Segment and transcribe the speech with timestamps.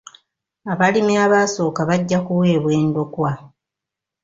[0.71, 3.31] Abalimi abaasooka bajja kuweebwa endokwa.